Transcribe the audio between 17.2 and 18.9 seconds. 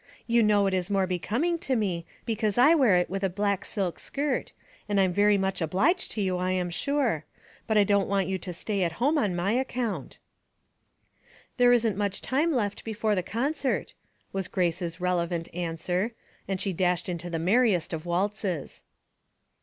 the merriest of waltzes.